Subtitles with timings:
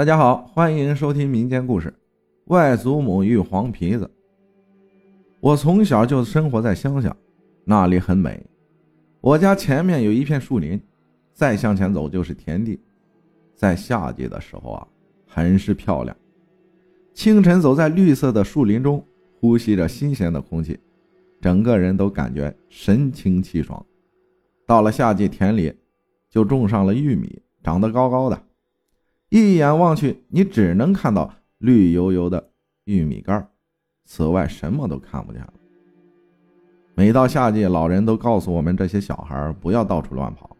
[0.00, 1.88] 大家好，欢迎收听民间故事
[2.46, 4.06] 《外祖母与黄皮子》。
[5.40, 7.14] 我从小就生活在乡下，
[7.66, 8.42] 那里很美。
[9.20, 10.80] 我家前面有一片树林，
[11.34, 12.80] 再向前走就是田地。
[13.54, 14.88] 在夏季的时候啊，
[15.26, 16.16] 很是漂亮。
[17.12, 19.04] 清晨走在绿色的树林中，
[19.38, 20.80] 呼吸着新鲜的空气，
[21.42, 23.84] 整个人都感觉神清气爽。
[24.66, 25.70] 到了夏季，田里
[26.30, 28.42] 就种上了玉米，长得高高的。
[29.30, 32.50] 一眼望去，你只能看到绿油油的
[32.84, 33.48] 玉米杆
[34.04, 35.52] 此外什么都看不见了。
[36.96, 40.56] 每到夏季，老人都告诉我们这些小孩不要到处乱跑，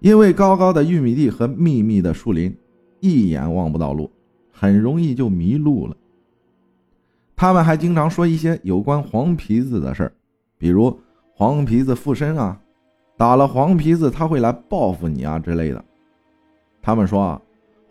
[0.00, 2.56] 因为高高的玉米地和密密的树林，
[3.00, 4.10] 一眼望不到路，
[4.50, 5.94] 很容易就迷路了。
[7.36, 10.12] 他们还经常说一些有关黄皮子的事儿，
[10.56, 10.98] 比如
[11.34, 12.58] 黄皮子附身啊，
[13.18, 15.84] 打了黄皮子他会来报复你啊之类的。
[16.80, 17.42] 他们说啊。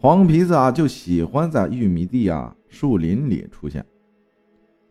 [0.02, 3.86] 黄皮子啊，就喜欢在玉米地啊、树林里出现。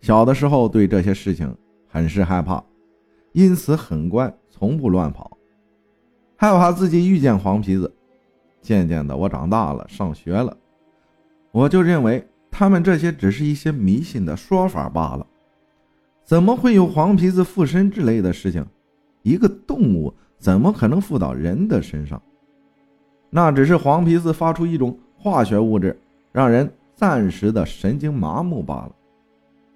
[0.01, 1.53] 小的时候对这些事情
[1.89, 2.63] 很是害怕，
[3.33, 5.37] 因此很乖，从不乱跑，
[6.37, 7.93] 害怕自己遇见黄皮子。
[8.63, 10.57] 渐渐的，我长大了，上学了，
[11.51, 15.27] 我就认为他们这些只是一些迷信的说法罢了。
[16.25, 18.65] 怎么会有黄皮子附身之类的事情？
[19.23, 22.23] 一个动物怎么可能附到人的身上？
[23.33, 25.95] 那只是黄皮子发出一种化学物质，
[26.33, 28.97] 让人暂时的神经麻木罢了。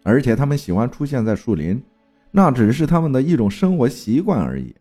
[0.03, 1.81] 而且他们喜欢出现在树林，
[2.31, 4.75] 那只是他们的一种生活习惯而已。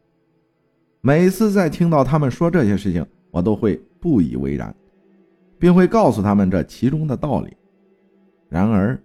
[1.02, 4.74] 每次在听到他们说这些事情，我都会不以为然，
[5.60, 7.56] 并会告诉他们这其中的道理。
[8.48, 8.98] 然而，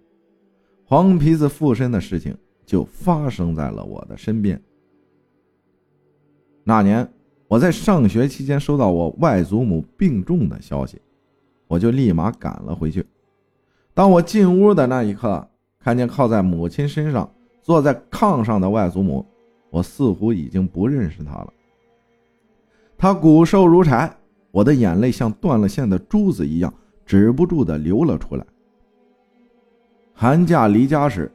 [0.85, 2.33] 黄皮子附身的事情
[2.65, 4.61] 就发生在了我的身边。
[6.63, 7.05] 那年。
[7.49, 11.01] 我在上学期间收到我外祖母病重的消息，
[11.69, 13.05] 我就立马赶了回去。
[13.93, 15.47] 当我进屋的那一刻，
[15.79, 19.23] 看见靠在母亲身上、坐在炕上的外祖母，
[19.69, 21.53] 我似乎已经不认识她了。
[22.97, 24.11] 她骨瘦如柴，
[24.49, 26.73] 我的眼泪像断了线的珠子一样
[27.05, 28.43] 止不住的流了出来。
[30.13, 31.31] 寒假离家时，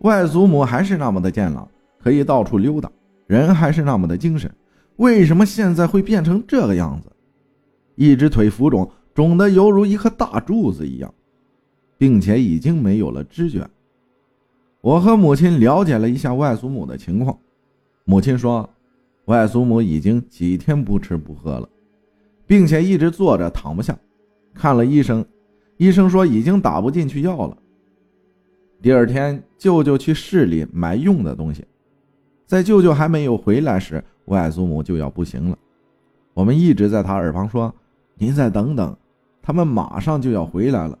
[0.00, 1.66] 外祖母还是那么的健朗，
[1.98, 2.90] 可以到处溜达，
[3.26, 4.54] 人还是那么的精神。
[4.96, 7.10] 为什么现在会变成这个样子？
[7.96, 11.12] 一只腿浮肿，肿得犹如一颗大柱子一样，
[11.98, 13.68] 并且已经没有了知觉。
[14.80, 17.38] 我和母亲了解了一下外祖母的情况，
[18.06, 18.66] 母亲说，
[19.26, 21.68] 外祖母已经几天不吃不喝了，
[22.46, 23.94] 并且一直坐着躺不下。
[24.54, 25.22] 看了医生，
[25.76, 27.54] 医生说已经打不进去药了。
[28.80, 31.62] 第二天，舅舅去市里买用的东西，
[32.46, 34.02] 在舅舅还没有回来时。
[34.24, 35.58] 外祖母就要不行了，
[36.32, 37.74] 我们一直在他耳旁说
[38.16, 38.96] ：“您再等等，
[39.50, 40.96] 他们马上就要回来了。”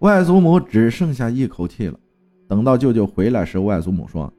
[0.00, 1.98] 外祖母只剩下一口气了。
[2.46, 4.30] 等到舅舅回来时，外祖母说：“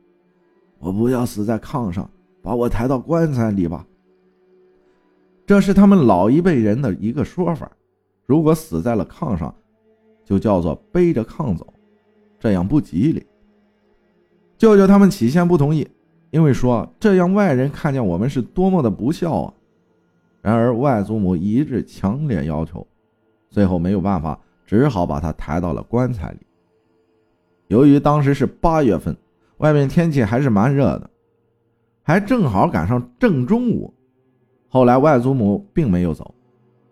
[0.77, 2.07] 我不要死在炕上，
[2.43, 3.83] 把我抬到棺材里吧。”
[5.47, 7.71] 这是他们老一辈人的一个说法。
[8.27, 9.51] 如果死在了炕上，
[10.23, 11.73] 就叫做背着炕走，
[12.39, 13.25] 这样不吉利。
[14.59, 15.87] 舅舅他们起先不同意。
[16.29, 19.53] 因为说这样外人看见我们是多么的不孝啊！
[20.43, 22.85] 然而外祖母一致强烈要求，
[23.49, 24.37] 最后没有办法，
[24.67, 26.39] 只好把他抬到了棺材里。
[27.67, 29.15] 由于当时是八月份，
[29.57, 31.09] 外面天气还是蛮热的，
[32.03, 33.91] 还正好赶上正中午。
[34.67, 36.35] 后来外祖母并没有走，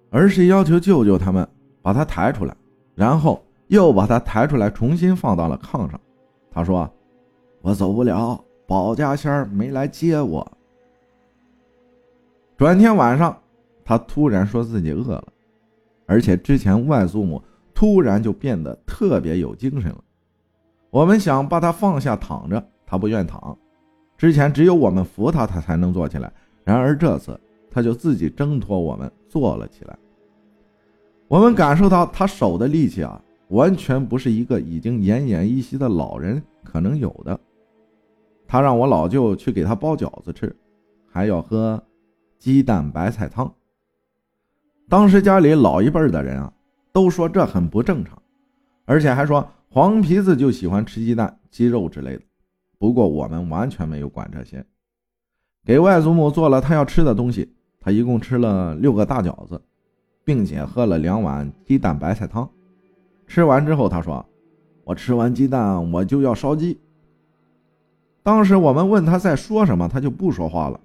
[0.09, 1.45] 而是要求舅舅他们
[1.81, 2.55] 把他抬出来，
[2.95, 5.99] 然后又把他抬出来，重新放到了炕上。
[6.49, 6.89] 他说
[7.61, 10.49] ：“我走不了。”保家仙没来接我。
[12.55, 13.37] 转天晚上，
[13.91, 15.27] 他突然说自己饿了，
[16.05, 17.43] 而且之前外祖母
[17.73, 20.01] 突然就变得特别有精神了。
[20.91, 23.57] 我们想把他放下躺着，他不愿躺。
[24.17, 26.31] 之前只有我们扶他，他才能坐起来。
[26.63, 27.37] 然而这次，
[27.69, 29.99] 他就自己挣脱我们坐了起来。
[31.27, 37.37] 我们感受到他手的力气啊，完全不是一个已经奄奄一息的老人可能有的。
[38.47, 40.55] 他让我老舅去给他包饺子吃，
[41.11, 41.83] 还要喝
[42.39, 43.53] 鸡蛋白菜汤。
[44.91, 46.51] 当时家里老一辈的人啊，
[46.91, 48.21] 都说这很不正常，
[48.83, 52.21] 而且还说黄皮子就喜欢吃鸡蛋、鸡肉之类的。
[52.77, 54.65] 不过我们完全没有管这些，
[55.63, 57.55] 给外祖母做了他要吃的东西。
[57.79, 59.61] 他一共吃了六个大饺子，
[60.25, 62.47] 并且喝了两碗鸡蛋白菜汤。
[63.27, 64.23] 吃完之后，他说
[64.83, 66.77] ：“我吃完鸡蛋，我就要烧鸡。”
[68.23, 70.77] 当时我们问他在说什么，他就不说话了。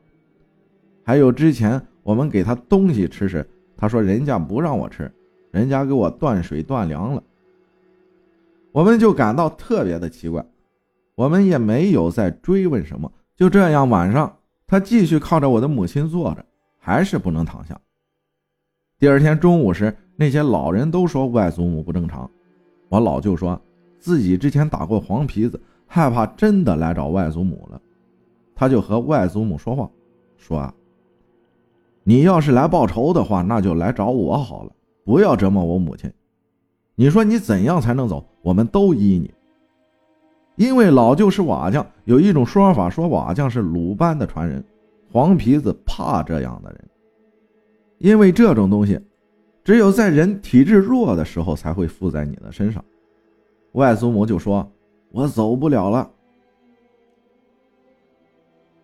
[1.03, 3.45] 还有之前我们给他东西吃时，
[3.77, 5.13] 他说人家不让我吃，
[5.51, 7.23] 人家给我断水断粮了。
[8.73, 10.45] 我们就感到特别的奇怪，
[11.15, 13.11] 我们也没有再追问什么。
[13.37, 14.37] 就这样，晚上
[14.67, 16.45] 他继续靠着我的母亲坐着，
[16.79, 17.79] 还是不能躺下。
[18.99, 22.31] 第二天中午时，那些老人都说外祖母不正常。
[22.89, 23.61] 我老舅说
[23.99, 27.81] 自己之前打过黄皮子，害怕真的来找外祖母了，
[28.55, 29.91] 他就和外祖母说话，
[30.39, 30.75] 说啊，
[32.09, 34.71] 你要是来报仇的话，那就来找我好了，
[35.05, 36.09] 不要折磨我母亲。
[36.95, 38.25] 你说你怎样才能走？
[38.43, 39.35] 我们都依你。
[40.55, 44.65] 因为老舅是瓦匠，有一种说法说瓦匠是鲁班的传人，
[45.11, 46.89] 黄皮子怕这样的人，
[47.99, 49.01] 因为这种东西，
[49.65, 52.85] 只有在人体质弱的时候才会附在你的身上。
[53.73, 54.71] 外祖母就说
[55.11, 56.09] ：“我走不了了。”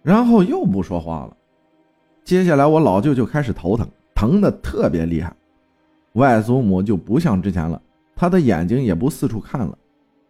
[0.03, 1.37] 然后又不说话了。
[2.25, 5.35] 接下来我老舅就开始头疼，疼的特别厉害。
[6.15, 7.81] 外祖母就不像之前了。
[8.15, 9.77] 他的眼睛也不四处看了，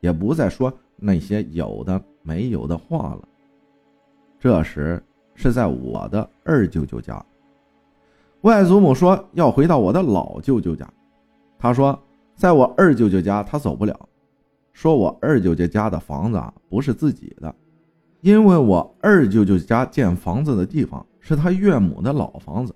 [0.00, 3.28] 也不再说那些有的没有的话了。
[4.38, 5.02] 这时
[5.34, 7.22] 是在我的二舅舅家，
[8.42, 10.88] 外祖母说要回到我的老舅舅家。
[11.58, 12.00] 他说，
[12.34, 14.08] 在我二舅舅家他走不了，
[14.72, 17.54] 说我二舅舅家的房子啊不是自己的，
[18.22, 22.72] 因为我二舅舅家建房子的地方是他岳母的老房子，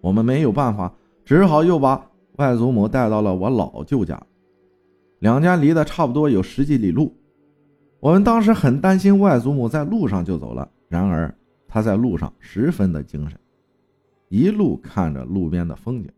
[0.00, 0.90] 我们没有办法，
[1.26, 2.04] 只好又把
[2.36, 4.20] 外祖母带到了我老舅家。
[5.18, 7.14] 两家离得差不多有十几里路，
[8.00, 10.66] 我们当时很担心外祖母在路上就走了。
[10.88, 11.32] 然而
[11.66, 13.38] 她在路上十分的精神，
[14.30, 16.10] 一路看着路边的风景。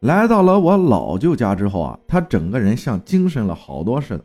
[0.00, 4.24] 来到了我老舅家之后啊，他整个人像精神了好多似的。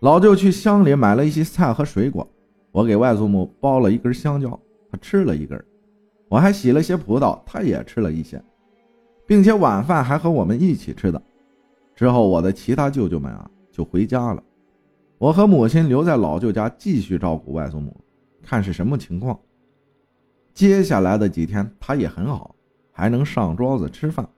[0.00, 2.26] 老舅去乡里买了一些菜和水果，
[2.70, 4.48] 我给外祖母剥了一根香蕉，
[4.90, 5.58] 他吃了一根；
[6.28, 8.40] 我还洗了些葡萄，他也吃了一些，
[9.26, 11.20] 并且晚饭还和我们一起吃的。
[11.96, 14.42] 之后，我的其他舅舅们啊就回家了，
[15.18, 17.96] 我和母亲留在老舅家继续照顾外祖母，
[18.40, 19.36] 看是什么情况。
[20.54, 22.54] 接下来的几天，他也很好，
[22.92, 24.28] 还能上桌子吃饭，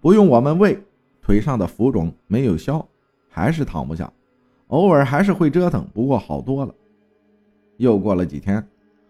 [0.00, 0.82] 不用我们喂。
[1.20, 2.84] 腿上的浮肿没有消，
[3.28, 4.10] 还是躺不下，
[4.68, 6.74] 偶尔还是会折腾，不过好多了。
[7.76, 8.66] 又过了几天，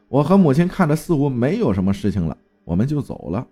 [0.09, 3.47] 我和母亲看着似乎没有什么事情了，我们就走了。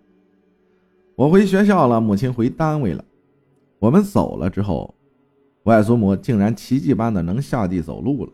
[1.14, 3.04] 我回学校了，母亲回单位了。
[3.78, 4.94] 我们走了之后，
[5.64, 8.32] 外祖母竟然奇迹般的能下地走路了。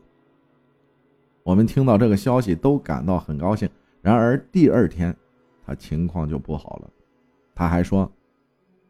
[1.45, 3.69] 我们听到这个消息都感到很高兴。
[4.01, 5.17] 然而第二天，
[5.65, 6.91] 她情况就不好了。
[7.55, 8.11] 她还说：“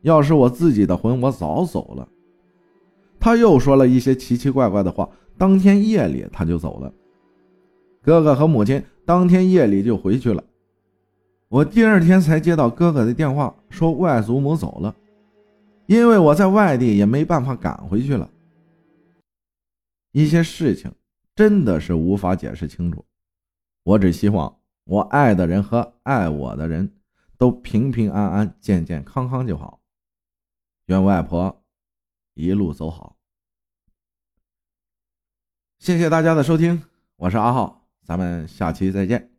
[0.01, 2.09] 要是我自己的魂，我早走了。”
[3.23, 5.09] 他又说了一些奇奇怪怪的话。
[5.39, 6.93] 当天夜里，他就走了。
[8.03, 10.43] 哥哥和母亲当天夜里就回去了。
[11.49, 14.95] 我第二天才接到哥哥的电话，说外祖母走了。
[15.87, 18.29] 因为我在外地，也没办法赶回去了。
[20.11, 20.93] 一些事情
[21.35, 23.05] 真的是无法解释清楚。
[23.85, 26.91] 我只希望我爱的人和爱我的人
[27.39, 29.81] 都平平安安、健健康康就好。
[30.87, 31.62] 愿外婆
[32.35, 33.17] 一路走好。
[35.79, 36.85] 谢谢大家的收听，
[37.17, 39.32] 我是阿浩，咱们下期再见。